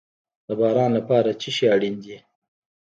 [0.47, 2.17] د باران لپاره څه شی اړین دي؟